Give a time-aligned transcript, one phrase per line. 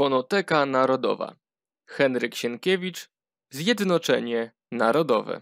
[0.00, 1.36] Fonoteka Narodowa.
[1.86, 3.10] Henryk Sienkiewicz.
[3.50, 5.40] Zjednoczenie Narodowe.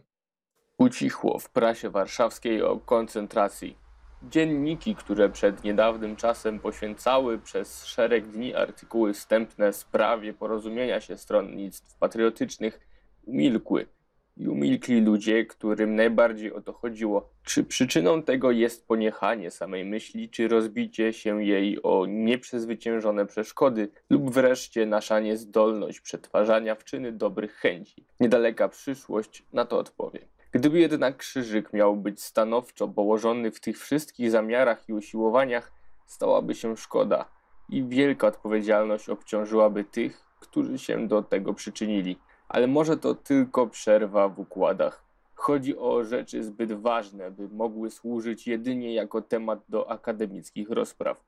[0.79, 3.79] Ucichło w prasie warszawskiej o koncentracji.
[4.23, 11.98] Dzienniki, które przed niedawnym czasem poświęcały przez szereg dni artykuły wstępne sprawie porozumienia się stronnictw
[11.98, 12.80] patriotycznych,
[13.27, 13.86] umilkły
[14.39, 17.30] i umilkli ludzie, którym najbardziej o to chodziło.
[17.45, 24.30] Czy przyczyną tego jest poniechanie samej myśli, czy rozbicie się jej o nieprzezwyciężone przeszkody, lub
[24.30, 28.04] wreszcie nasza niezdolność przetwarzania w czyny dobrych chęci?
[28.21, 30.21] Niedaleka przyszłość na to odpowie.
[30.52, 35.72] Gdyby jednak krzyżyk miał być stanowczo położony w tych wszystkich zamiarach i usiłowaniach,
[36.06, 37.24] stałaby się szkoda
[37.68, 44.28] i wielka odpowiedzialność obciążyłaby tych, którzy się do tego przyczynili ale może to tylko przerwa
[44.28, 45.04] w układach.
[45.34, 51.24] Chodzi o rzeczy zbyt ważne, by mogły służyć jedynie jako temat do akademickich rozpraw.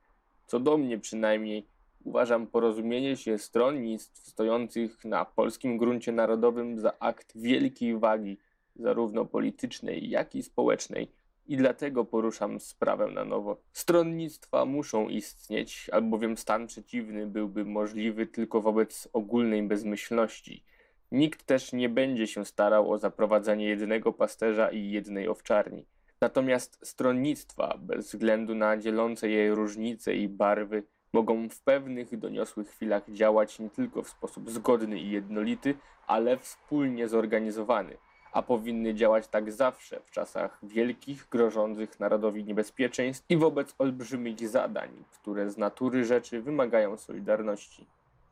[0.47, 1.67] Co do mnie przynajmniej,
[2.05, 8.39] uważam porozumienie się stronnictw stojących na polskim gruncie narodowym za akt wielkiej wagi,
[8.77, 11.09] zarówno politycznej, jak i społecznej.
[11.47, 13.57] I dlatego poruszam sprawę na nowo.
[13.73, 20.65] Stronnictwa muszą istnieć, albowiem stan przeciwny byłby możliwy tylko wobec ogólnej bezmyślności
[21.13, 25.87] Nikt też nie będzie się starał o zaprowadzenie jednego pasterza i jednej owczarni.
[26.21, 33.03] Natomiast stronnictwa, bez względu na dzielące je różnice i barwy, mogą w pewnych doniosłych chwilach
[33.09, 35.75] działać nie tylko w sposób zgodny i jednolity,
[36.07, 37.97] ale wspólnie zorganizowany,
[38.33, 45.05] a powinny działać tak zawsze w czasach wielkich, grożących narodowi niebezpieczeństw i wobec olbrzymich zadań,
[45.11, 47.87] które z natury rzeczy wymagają solidarności.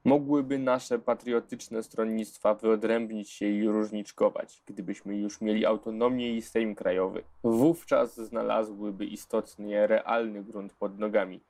[0.05, 7.23] Mogłyby nasze patriotyczne stronnictwa wyodrębnić się i różniczkować, gdybyśmy już mieli autonomię i Sejm Krajowy.
[7.45, 11.41] Wówczas znalazłyby istotnie realny grunt pod nogami.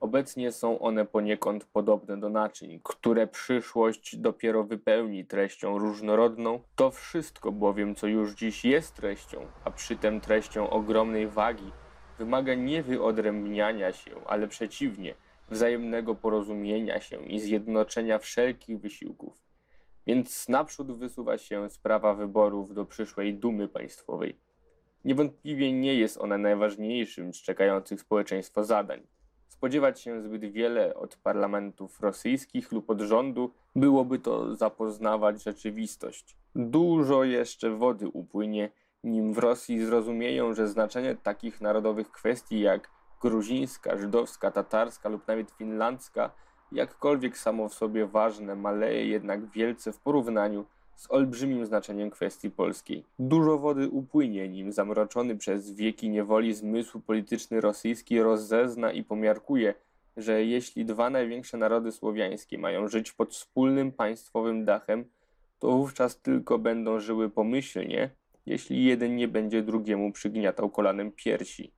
[0.00, 6.60] Obecnie są one poniekąd podobne do naczyń, które przyszłość dopiero wypełni treścią różnorodną.
[6.76, 11.70] To wszystko bowiem, co już dziś jest treścią, a przytem treścią ogromnej wagi,
[12.18, 15.14] wymaga nie wyodrębniania się, ale przeciwnie–
[15.50, 19.42] wzajemnego porozumienia się i zjednoczenia wszelkich wysiłków.
[20.06, 24.36] Więc naprzód wysuwa się sprawa wyborów do przyszłej dumy państwowej.
[25.04, 29.06] Niewątpliwie nie jest ona najważniejszym z czekających społeczeństwo zadań.
[29.48, 36.36] Spodziewać się zbyt wiele od parlamentów rosyjskich lub od rządu byłoby to zapoznawać rzeczywistość.
[36.54, 38.70] Dużo jeszcze wody upłynie,
[39.04, 42.90] nim w Rosji zrozumieją, że znaczenie takich narodowych kwestii jak
[43.24, 46.30] gruzińska, żydowska, tatarska lub nawet finlandzka,
[46.72, 50.64] jakkolwiek samo w sobie ważne, maleje jednak wielce w porównaniu
[50.96, 53.04] z olbrzymim znaczeniem kwestii polskiej.
[53.18, 59.74] Dużo wody upłynie, nim zamroczony przez wieki niewoli zmysł polityczny rosyjski rozezna i pomiarkuje,
[60.16, 65.04] że jeśli dwa największe narody słowiańskie mają żyć pod wspólnym państwowym dachem,
[65.58, 68.10] to wówczas tylko będą żyły pomyślnie,
[68.46, 71.72] jeśli jeden nie będzie drugiemu przygniatał kolanem piersi.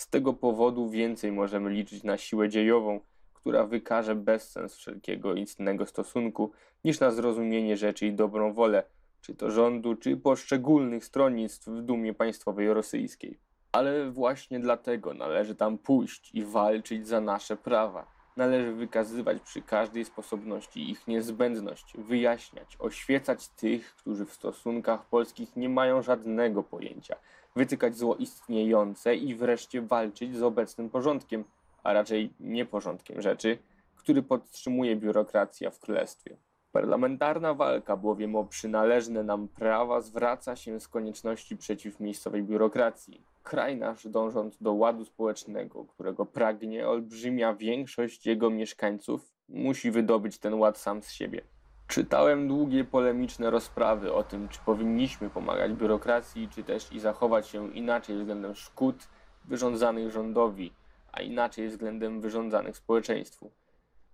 [0.00, 3.00] Z tego powodu więcej możemy liczyć na siłę dziejową,
[3.34, 6.52] która wykaże bezsens wszelkiego istnego stosunku,
[6.84, 8.82] niż na zrozumienie rzeczy i dobrą wolę,
[9.20, 13.38] czy to rządu, czy poszczególnych stronnictw w dumie państwowej rosyjskiej.
[13.72, 18.06] Ale właśnie dlatego należy tam pójść i walczyć za nasze prawa.
[18.36, 25.68] Należy wykazywać przy każdej sposobności ich niezbędność, wyjaśniać, oświecać tych, którzy w stosunkach polskich nie
[25.68, 27.16] mają żadnego pojęcia,
[27.56, 31.44] wytykać zło istniejące i wreszcie walczyć z obecnym porządkiem,
[31.82, 33.58] a raczej nieporządkiem rzeczy,
[33.96, 36.36] który podtrzymuje biurokracja w królestwie.
[36.72, 43.29] Parlamentarna walka bowiem o przynależne nam prawa zwraca się z konieczności przeciw miejscowej biurokracji.
[43.50, 50.54] Kraj nasz, dążąc do ładu społecznego, którego pragnie olbrzymia większość jego mieszkańców, musi wydobyć ten
[50.54, 51.42] ład sam z siebie.
[51.86, 57.72] Czytałem długie polemiczne rozprawy o tym, czy powinniśmy pomagać biurokracji, czy też i zachować się
[57.72, 59.08] inaczej względem szkód
[59.44, 60.72] wyrządzanych rządowi,
[61.12, 63.50] a inaczej względem wyrządzanych społeczeństwu.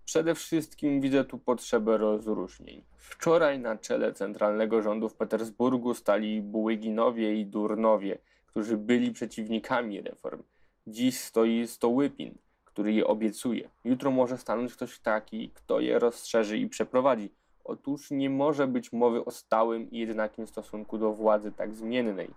[0.05, 2.85] Przede wszystkim widzę tu potrzebę rozróżnień.
[2.97, 8.19] Wczoraj na czele centralnego rządu w Petersburgu stali Bułyginowie i Durnowie,
[8.57, 10.43] którzy byli przeciwnikami reform.
[10.87, 13.71] Dziś stoi Stołypin, który je obiecuje.
[13.85, 17.31] Jutro może stanąć ktoś taki, kto je rozszerzy i przeprowadzi.
[17.65, 22.31] Otóż nie może być mowy o stałym i jednakim stosunku do władzy tak zmiennej.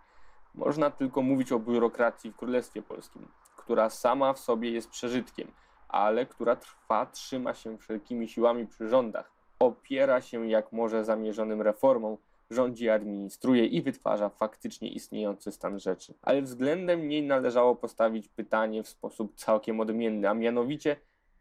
[0.56, 3.28] Można tylko mówić o biurokracji w Królestwie Polskim,
[3.58, 5.52] która sama w sobie jest przeżytkiem,
[5.88, 12.18] ale która trwa, trzyma się wszelkimi siłami przy rządach, opiera się jak może zamierzonym reformom,
[12.52, 16.14] rządzi, administruje i wytwarza faktycznie istniejący stan rzeczy.
[16.22, 20.96] Ale względem niej należało postawić pytanie w sposób całkiem odmienny, a mianowicie,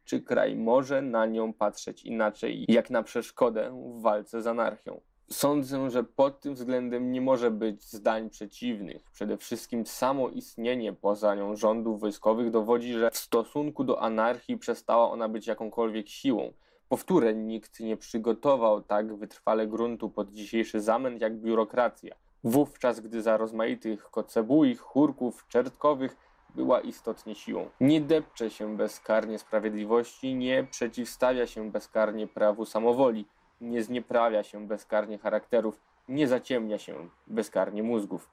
[0.05, 5.01] czy kraj może na nią patrzeć inaczej, jak na przeszkodę w walce z anarchią.
[5.31, 9.11] Sądzę, że pod tym względem nie może być zdań przeciwnych.
[9.11, 15.11] Przede wszystkim samo istnienie poza nią rządów wojskowych dowodzi, że w stosunku do anarchii przestała
[15.11, 16.53] ona być jakąkolwiek siłą.
[16.89, 22.15] Powtórę, nikt nie przygotował tak wytrwale gruntu pod dzisiejszy zamęt jak biurokracja.
[22.45, 26.17] Wówczas, gdy za rozmaitych kocebujch, chórków, czertkowych
[26.55, 27.71] była istotnie siłą.
[27.81, 33.25] Nie depcze się bezkarnie sprawiedliwości, nie przeciwstawia się bezkarnie prawu samowoli
[33.61, 38.31] nie znieprawia się bezkarnie charakterów, nie zaciemnia się bezkarnie mózgów.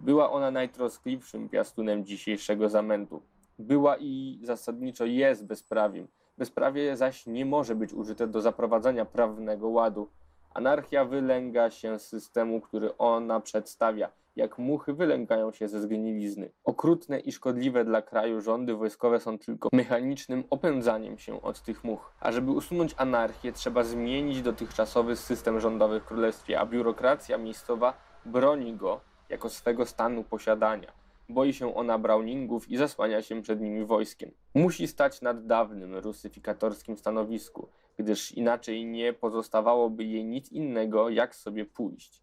[0.00, 3.22] Była ona najtroskliwszym piastunem dzisiejszego zamętu.
[3.58, 6.08] Była i zasadniczo jest bezprawiem.
[6.38, 10.08] Bezprawie zaś nie może być użyte do zaprowadzania prawnego ładu.
[10.54, 16.50] Anarchia wylęga się z systemu, który ona przedstawia, jak muchy wylęgają się ze zgnilizny.
[16.64, 22.12] Okrutne i szkodliwe dla kraju rządy wojskowe są tylko mechanicznym opędzaniem się od tych much.
[22.20, 27.94] A żeby usunąć anarchię, trzeba zmienić dotychczasowy system rządowy w królestwie, a biurokracja miejscowa
[28.26, 30.92] broni go jako swego stanu posiadania.
[31.30, 34.30] Boi się ona Browningów i zasłania się przed nimi wojskiem.
[34.54, 41.64] Musi stać nad dawnym rusyfikatorskim stanowisku, gdyż inaczej nie pozostawałoby jej nic innego, jak sobie
[41.64, 42.22] pójść.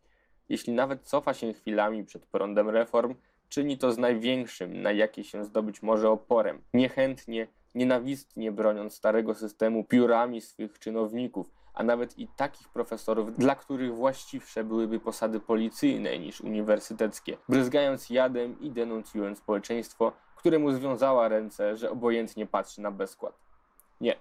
[0.49, 3.15] Jeśli nawet cofa się chwilami przed prądem reform,
[3.49, 9.83] czyni to z największym, na jakie się zdobyć może oporem, niechętnie, nienawistnie broniąc starego systemu
[9.83, 16.41] piórami swych czynowników, a nawet i takich profesorów, dla których właściwsze byłyby posady policyjne niż
[16.41, 23.39] uniwersyteckie, bryzgając jadem i denuncjując społeczeństwo, któremu związała ręce, że obojętnie patrzy na bezkład.
[24.01, 24.15] Nie,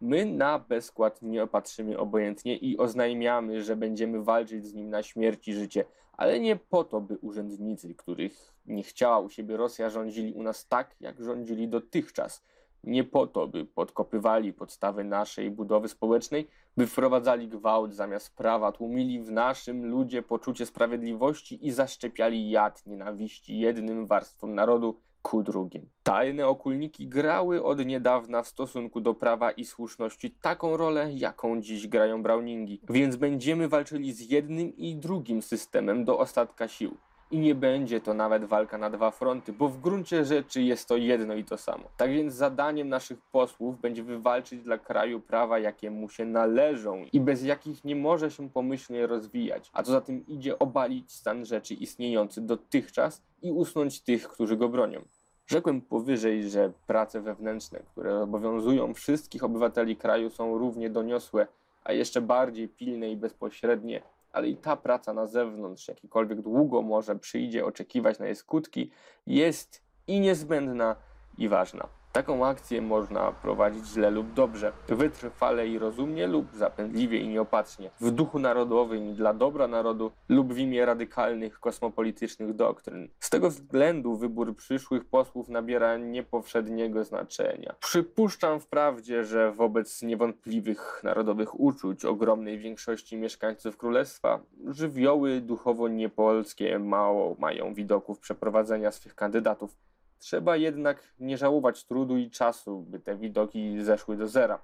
[0.00, 5.48] My na bezkład nie opatrzymy obojętnie i oznajmiamy, że będziemy walczyć z nim na śmierć
[5.48, 10.32] i życie, ale nie po to, by urzędnicy, których nie chciała u siebie Rosja, rządzili
[10.32, 12.44] u nas tak, jak rządzili dotychczas.
[12.84, 19.20] Nie po to, by podkopywali podstawy naszej budowy społecznej, by wprowadzali gwałt zamiast prawa, tłumili
[19.20, 25.88] w naszym ludzie poczucie sprawiedliwości i zaszczepiali jad nienawiści jednym warstwom narodu, ku drugim.
[26.02, 31.88] Tajne okulniki grały od niedawna w stosunku do prawa i słuszności taką rolę, jaką dziś
[31.88, 36.96] grają Browningi, więc będziemy walczyli z jednym i drugim systemem do ostatka sił.
[37.30, 40.96] I nie będzie to nawet walka na dwa fronty, bo w gruncie rzeczy jest to
[40.96, 41.84] jedno i to samo.
[41.96, 47.20] Tak więc zadaniem naszych posłów będzie wywalczyć dla kraju prawa, jakie mu się należą i
[47.20, 51.74] bez jakich nie może się pomyślnie rozwijać, a co za tym idzie obalić stan rzeczy
[51.74, 55.00] istniejący dotychczas i usunąć tych, którzy go bronią.
[55.46, 61.46] Rzekłem powyżej, że prace wewnętrzne, które obowiązują wszystkich obywateli kraju, są równie doniosłe,
[61.84, 64.02] a jeszcze bardziej pilne i bezpośrednie,
[64.32, 68.90] ale i ta praca na zewnątrz, jakikolwiek długo może przyjdzie oczekiwać na jej skutki,
[69.26, 70.96] jest i niezbędna,
[71.38, 71.97] i ważna.
[72.18, 78.10] Taką akcję można prowadzić źle lub dobrze, wytrwale i rozumnie lub zapędliwie i nieopatrznie, w
[78.10, 83.08] duchu narodowym i dla dobra narodu lub w imię radykalnych kosmopolitycznych doktryn.
[83.20, 87.74] Z tego względu wybór przyszłych posłów nabiera niepowszedniego znaczenia.
[87.80, 97.36] Przypuszczam wprawdzie, że wobec niewątpliwych narodowych uczuć ogromnej większości mieszkańców królestwa, żywioły duchowo niepolskie mało
[97.38, 99.76] mają widoków przeprowadzenia swych kandydatów
[100.18, 104.58] Trzeba jednak nie żałować trudu i czasu, by te widoki zeszły do zera.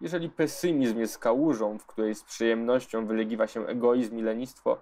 [0.00, 4.80] Jeżeli pesymizm jest kałużą, w której z przyjemnością wylegiwa się egoizm i lenistwo,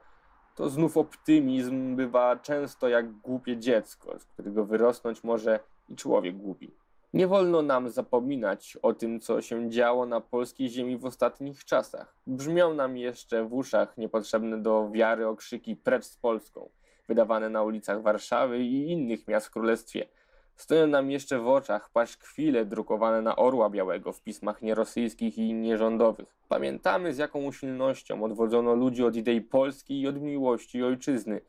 [0.54, 6.70] to znów optymizm bywa często jak głupie dziecko, z którego wyrosnąć może i człowiek głupi.
[7.14, 12.14] Nie wolno nam zapominać o tym, co się działo na polskiej ziemi w ostatnich czasach.
[12.26, 16.68] Brzmią nam jeszcze w uszach niepotrzebne do wiary okrzyki precz z Polską
[17.12, 20.08] wydawane na ulicach Warszawy i innych miast w królestwie.
[20.56, 26.36] Stoją nam jeszcze w oczach paszkwile drukowane na orła białego w pismach nierosyjskich i nierządowych.
[26.48, 31.40] Pamiętamy z jaką usilnością odwodzono ludzi od idei Polski i od miłości ojczyzny.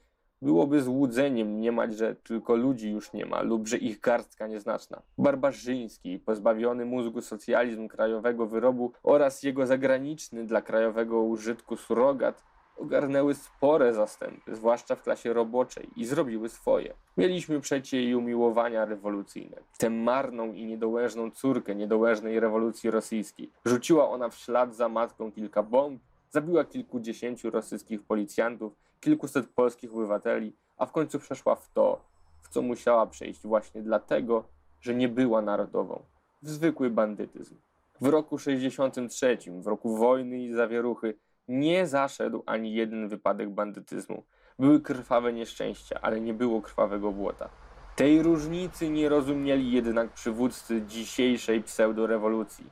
[0.42, 5.02] Byłoby złudzeniem mniemać, że tylko ludzi już nie ma lub że ich garstka nieznaczna.
[5.18, 12.44] Barbarzyński, pozbawiony mózgu socjalizm krajowego wyrobu oraz jego zagraniczny dla krajowego użytku surogat
[12.78, 16.94] ogarnęły spore zastępy, zwłaszcza w klasie roboczej i zrobiły swoje.
[17.18, 19.58] Mieliśmy przecie i umiłowania rewolucyjne.
[19.78, 23.52] Tę marną i niedołężną córkę niedołężnej rewolucji rosyjskiej.
[23.66, 30.54] Rzuciła ona w ślad za matką kilka bomb, zabiła kilkudziesięciu rosyjskich policjantów, kilkuset polskich obywateli,
[30.78, 32.02] a w końcu przeszła w to,
[32.42, 34.44] w co musiała przejść właśnie dlatego,
[34.82, 36.04] że nie była narodową.
[36.42, 37.56] W zwykły bandytyzm.
[38.02, 41.14] W roku 63, w roku wojny i zawieruchy,
[41.48, 44.24] nie zaszedł ani jeden wypadek bandytyzmu.
[44.60, 47.50] Były krwawe nieszczęścia, ale nie było krwawego błota.
[47.96, 52.66] Tej różnicy nie rozumieli jednak przywódcy dzisiejszej pseudorewolucji.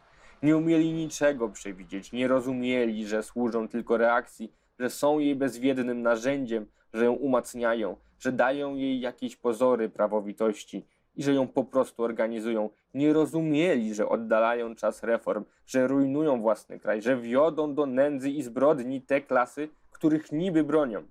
[0.44, 6.66] Nie umieli niczego przewidzieć, nie rozumieli, że służą tylko reakcji, że są jej bezwiednym narzędziem,
[6.94, 12.70] że ją umacniają, że dają jej jakieś pozory prawowitości i że ją po prostu organizują.
[12.94, 18.44] Nie rozumieli, że oddalają czas reform, że rujnują własny kraj, że wiodą do nędzy i
[18.44, 21.04] zbrodni te klasy, których niby bronią.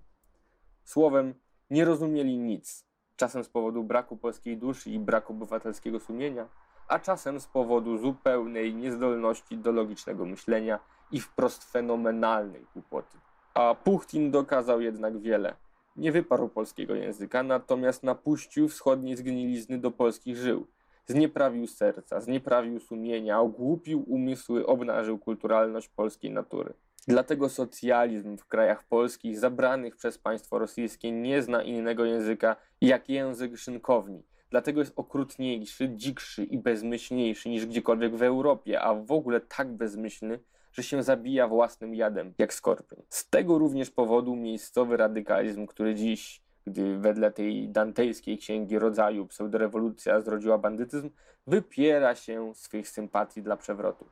[0.84, 1.34] Słowem,
[1.70, 2.84] nie rozumieli nic.
[3.16, 6.48] Czasem z powodu braku polskiej duszy i braku obywatelskiego sumienia,
[6.88, 10.78] a czasem z powodu zupełnej niezdolności do logicznego myślenia
[11.10, 13.18] i wprost fenomenalnej głupoty.
[13.54, 15.54] A Puchtin dokazał jednak wiele.
[16.00, 20.66] Nie wyparł polskiego języka, natomiast napuścił wschodniej zgnilizny do polskich żył.
[21.06, 26.74] Znieprawił serca, znieprawił sumienia, ogłupił umysły, obnażył kulturalność polskiej natury.
[27.08, 33.58] Dlatego socjalizm w krajach polskich zabranych przez państwo rosyjskie nie zna innego języka jak język
[33.58, 34.22] szynkowni.
[34.50, 40.38] Dlatego jest okrutniejszy, dzikszy i bezmyślniejszy niż gdziekolwiek w Europie, a w ogóle tak bezmyślny,
[40.72, 43.02] że się zabija własnym jadem, jak skorpion.
[43.08, 50.20] Z tego również powodu miejscowy radykalizm, który dziś, gdy wedle tej dantejskiej księgi rodzaju pseudorewolucja
[50.20, 51.10] zrodziła bandytyzm,
[51.46, 54.06] wypiera się swych sympatii dla przewrotu.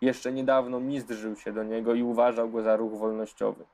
[0.00, 3.64] Jeszcze niedawno mizdrzył się do niego i uważał go za ruch wolnościowy.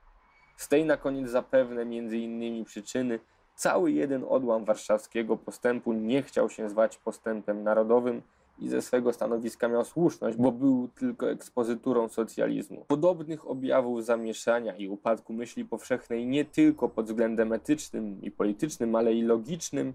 [0.57, 3.19] Z tej na koniec zapewne między innymi przyczyny
[3.55, 8.21] cały jeden odłam warszawskiego postępu nie chciał się zwać postępem narodowym,
[8.59, 12.85] i ze swego stanowiska miał słuszność, bo był tylko ekspozyturą socjalizmu.
[12.87, 19.13] Podobnych objawów zamieszania i upadku myśli powszechnej nie tylko pod względem etycznym i politycznym, ale
[19.13, 19.93] i logicznym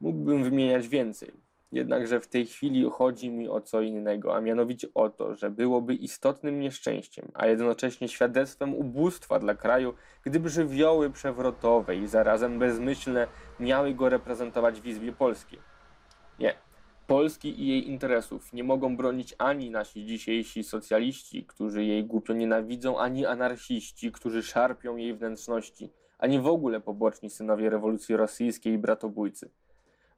[0.00, 1.32] mógłbym wymieniać więcej.
[1.72, 5.94] Jednakże w tej chwili chodzi mi o co innego, a mianowicie o to, że byłoby
[5.94, 13.26] istotnym nieszczęściem, a jednocześnie świadectwem ubóstwa dla kraju, gdyby żywioły przewrotowe i zarazem bezmyślne
[13.60, 15.58] miały go reprezentować w Izbie Polskiej.
[16.38, 16.54] Nie,
[17.08, 22.98] Polski i jej interesów nie mogą bronić ani nasi dzisiejsi socjaliści, którzy jej głupio nienawidzą,
[22.98, 29.50] ani anarchiści, którzy szarpią jej wnętrzności, ani w ogóle poboczni synowie rewolucji rosyjskiej i bratobójcy.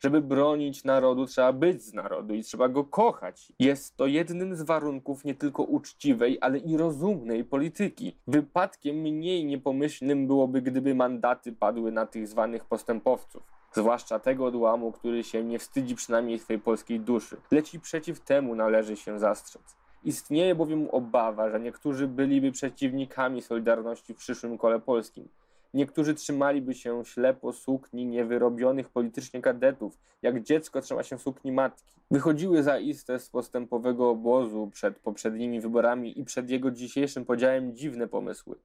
[0.00, 3.52] Żeby bronić narodu, trzeba być z narodu i trzeba go kochać.
[3.58, 8.16] Jest to jednym z warunków nie tylko uczciwej, ale i rozumnej polityki.
[8.26, 15.24] Wypadkiem mniej niepomyślnym byłoby, gdyby mandaty padły na tych zwanych postępowców zwłaszcza tego odłamu, który
[15.24, 19.62] się nie wstydzi przynajmniej swojej polskiej duszy, lecz i przeciw temu należy się zastrzec.
[20.04, 25.28] Istnieje bowiem obawa, że niektórzy byliby przeciwnikami Solidarności w przyszłym kole polskim.
[25.74, 31.94] Niektórzy trzymaliby się ślepo sukni niewyrobionych politycznie kadetów, jak dziecko trzyma się sukni matki.
[32.10, 38.56] Wychodziły zaiste z postępowego obozu przed poprzednimi wyborami i przed jego dzisiejszym podziałem dziwne pomysły.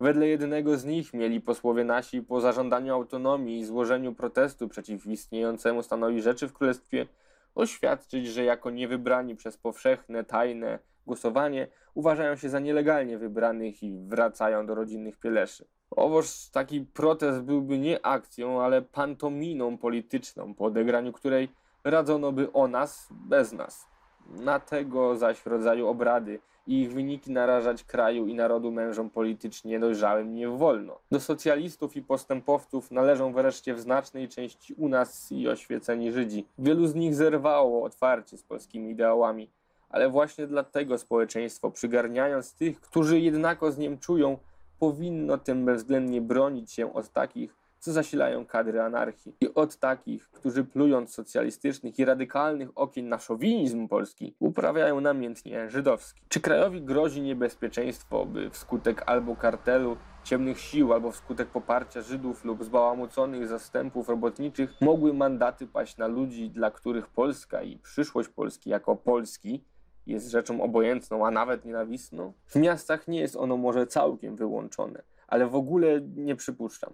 [0.00, 5.82] Wedle jednego z nich mieli posłowie nasi po zażądaniu autonomii i złożeniu protestu przeciw istniejącemu
[5.82, 7.06] stanowi rzeczy w królestwie
[7.54, 14.66] oświadczyć, że jako niewybrani przez powszechne, tajne głosowanie uważają się za nielegalnie wybranych i wracają
[14.66, 15.64] do rodzinnych pieleszy.
[15.90, 21.48] Owoż taki protest byłby nie akcją, ale pantominą polityczną, po odegraniu której
[21.84, 23.86] radzono by o nas bez nas.
[24.26, 30.34] Na tego zaś rodzaju obrady i ich wyniki narażać kraju i narodu mężom politycznie dojrzałym
[30.34, 30.98] nie wolno.
[31.10, 36.46] Do socjalistów i postępowców należą wreszcie w znacznej części u nas i oświeceni Żydzi.
[36.58, 39.50] Wielu z nich zerwało otwarcie z polskimi ideałami,
[39.90, 44.38] ale właśnie dlatego społeczeństwo, przygarniając tych, którzy jednako z nim czują,
[44.78, 47.54] powinno tym bezwzględnie bronić się od takich,
[47.88, 49.36] co zasilają kadry anarchii.
[49.40, 56.22] I od takich, którzy plując socjalistycznych i radykalnych okien na szowinizm polski, uprawiają namiętnie żydowski.
[56.28, 62.64] Czy krajowi grozi niebezpieczeństwo, by wskutek albo kartelu ciemnych sił, albo wskutek poparcia Żydów lub
[62.64, 68.96] zbałamuconych zastępów robotniczych mogły mandaty paść na ludzi, dla których Polska i przyszłość Polski jako
[68.96, 69.64] Polski
[70.06, 72.32] jest rzeczą obojętną, a nawet nienawistną?
[72.46, 76.92] W miastach nie jest ono może całkiem wyłączone, ale w ogóle nie przypuszczam.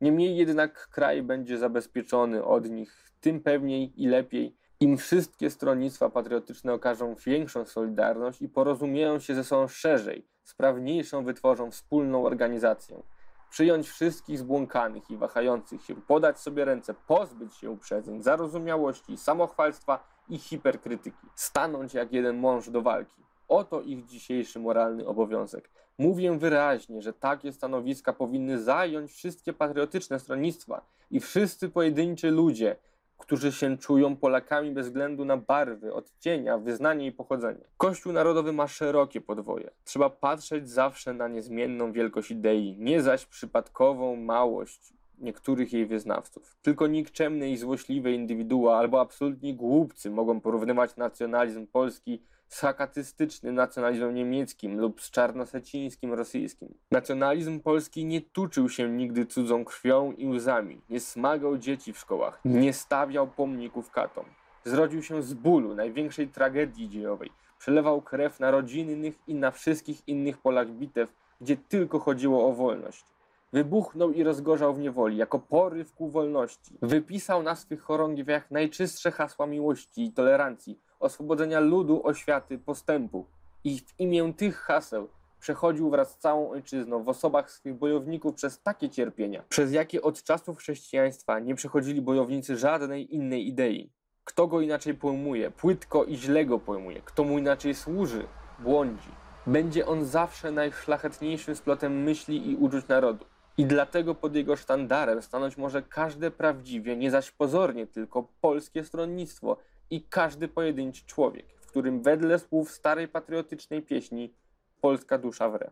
[0.00, 6.72] Niemniej jednak kraj będzie zabezpieczony od nich tym pewniej i lepiej, im wszystkie stronnictwa patriotyczne
[6.72, 13.02] okażą większą solidarność i porozumieją się ze sobą szerzej, sprawniejszą wytworzą wspólną organizację.
[13.50, 20.38] Przyjąć wszystkich zbłąkanych i wahających się, podać sobie ręce, pozbyć się uprzedzeń, zarozumiałości, samochwalstwa i
[20.38, 21.26] hiperkrytyki.
[21.34, 23.22] Stanąć jak jeden mąż do walki.
[23.48, 25.70] Oto ich dzisiejszy moralny obowiązek.
[26.00, 32.76] Mówię wyraźnie, że takie stanowiska powinny zająć wszystkie patriotyczne stronnictwa i wszyscy pojedynczy ludzie,
[33.18, 37.64] którzy się czują Polakami bez względu na barwy, odcienia, wyznanie i pochodzenie.
[37.76, 39.70] Kościół Narodowy ma szerokie podwoje.
[39.84, 46.56] Trzeba patrzeć zawsze na niezmienną wielkość idei, nie zaś przypadkową małość niektórych jej wyznawców.
[46.62, 54.14] Tylko nikczemne i złośliwe indywidua albo absolutni głupcy mogą porównywać nacjonalizm polski z hakatystycznym nacjonalizmem
[54.14, 56.74] niemieckim lub z czarnosecińskim rosyjskim.
[56.90, 62.40] Nacjonalizm polski nie tuczył się nigdy cudzą krwią i łzami, nie smagał dzieci w szkołach,
[62.44, 64.24] nie stawiał pomników katom.
[64.64, 70.38] Zrodził się z bólu największej tragedii dziejowej, przelewał krew na rodzinnych i na wszystkich innych
[70.38, 73.04] polach bitew, gdzie tylko chodziło o wolność.
[73.52, 76.78] Wybuchnął i rozgorzał w niewoli, jako poryw ku wolności.
[76.82, 83.26] Wypisał na swych chorągwiach najczystsze hasła miłości i tolerancji, oswobodzenia ludu, oświaty, postępu.
[83.64, 85.08] I w imię tych haseł
[85.40, 90.22] przechodził wraz z całą ojczyzną w osobach swych bojowników przez takie cierpienia, przez jakie od
[90.22, 93.92] czasów chrześcijaństwa nie przechodzili bojownicy żadnej innej idei.
[94.24, 98.26] Kto go inaczej pojmuje, płytko i źle go pojmuje, kto mu inaczej służy,
[98.58, 99.10] błądzi.
[99.46, 103.24] Będzie on zawsze najszlachetniejszym splotem myśli i uczuć narodu.
[103.56, 109.56] I dlatego pod jego sztandarem stanąć może każde prawdziwie, nie zaś pozornie tylko polskie stronnictwo
[109.90, 114.34] i każdy pojedynczy człowiek, w którym wedle słów starej patriotycznej pieśni
[114.80, 115.70] polska dusza wre.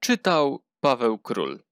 [0.00, 1.67] Czytał Paweł Król.